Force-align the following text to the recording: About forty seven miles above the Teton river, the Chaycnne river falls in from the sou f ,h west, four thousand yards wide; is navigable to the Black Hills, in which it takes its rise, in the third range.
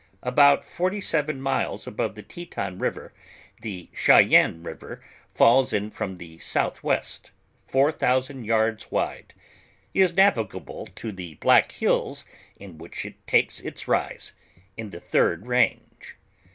About 0.23 0.63
forty 0.63 0.99
seven 0.99 1.39
miles 1.39 1.85
above 1.85 2.15
the 2.15 2.23
Teton 2.23 2.79
river, 2.79 3.13
the 3.61 3.87
Chaycnne 3.93 4.65
river 4.65 4.99
falls 5.31 5.71
in 5.73 5.91
from 5.91 6.17
the 6.17 6.39
sou 6.39 6.61
f 6.69 6.77
,h 6.77 6.83
west, 6.83 7.31
four 7.67 7.91
thousand 7.91 8.45
yards 8.45 8.89
wide; 8.89 9.35
is 9.93 10.15
navigable 10.15 10.87
to 10.95 11.11
the 11.11 11.35
Black 11.35 11.73
Hills, 11.73 12.25
in 12.55 12.79
which 12.79 13.05
it 13.05 13.27
takes 13.27 13.59
its 13.61 13.87
rise, 13.87 14.33
in 14.75 14.89
the 14.89 14.99
third 14.99 15.45
range. 15.45 16.15